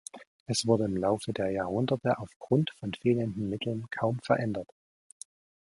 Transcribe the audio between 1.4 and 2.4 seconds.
Jahrhunderte auf